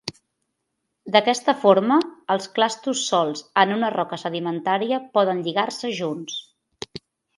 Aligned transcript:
D'aquesta 1.15 1.53
forma, 1.65 1.97
els 2.35 2.49
clastos 2.55 3.03
solts 3.11 3.43
en 3.65 3.75
una 3.75 3.91
roca 3.97 4.19
sedimentària 4.23 5.03
poden 5.19 5.45
"lligar-se" 5.49 5.93
junts. 6.01 6.41